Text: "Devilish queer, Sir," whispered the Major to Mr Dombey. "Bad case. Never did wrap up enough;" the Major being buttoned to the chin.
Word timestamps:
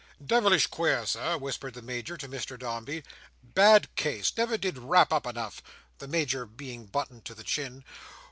"Devilish 0.25 0.65
queer, 0.65 1.05
Sir," 1.05 1.37
whispered 1.37 1.75
the 1.75 1.81
Major 1.83 2.17
to 2.17 2.27
Mr 2.27 2.57
Dombey. 2.57 3.03
"Bad 3.43 3.95
case. 3.95 4.35
Never 4.35 4.57
did 4.57 4.79
wrap 4.79 5.13
up 5.13 5.27
enough;" 5.27 5.61
the 5.99 6.07
Major 6.07 6.47
being 6.47 6.87
buttoned 6.87 7.23
to 7.25 7.35
the 7.35 7.43
chin. 7.43 7.83